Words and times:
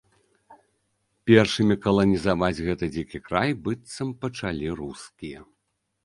Першымі 1.31 1.75
каланізаваць 1.83 2.63
гэты 2.67 2.85
дзікі 2.95 3.19
край, 3.27 3.49
быццам, 3.67 4.09
пачалі 4.25 4.71
рускія. 4.79 5.45